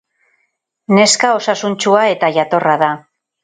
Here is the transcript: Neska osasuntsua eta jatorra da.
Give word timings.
Neska 0.97 1.31
osasuntsua 1.41 2.09
eta 2.17 2.33
jatorra 2.41 2.77
da. 2.87 2.93